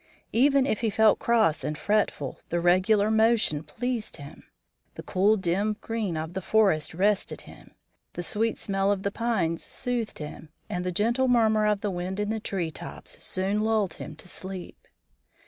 Even 0.33 0.65
if 0.65 0.81
he 0.81 0.89
felt 0.89 1.19
cross 1.19 1.63
and 1.63 1.77
fretful 1.77 2.39
the 2.49 2.59
regular 2.59 3.11
motion 3.11 3.61
pleased 3.61 4.15
him; 4.17 4.45
the 4.95 5.03
cool 5.03 5.37
dim 5.37 5.77
green 5.79 6.17
of 6.17 6.33
the 6.33 6.41
forest 6.41 6.95
rested 6.95 7.41
him; 7.41 7.75
the 8.13 8.23
sweet 8.23 8.57
smell 8.57 8.91
of 8.91 9.03
the 9.03 9.11
pines 9.11 9.63
soothed 9.63 10.17
him; 10.17 10.49
and 10.67 10.83
the 10.83 10.91
gentle 10.91 11.27
murmur 11.27 11.67
of 11.67 11.81
the 11.81 11.91
wind 11.91 12.19
in 12.19 12.29
the 12.31 12.39
tree 12.39 12.71
tops 12.71 13.23
soon 13.23 13.59
lulled 13.61 13.93
him 13.93 14.15
to 14.15 14.27
sleep. 14.27 14.87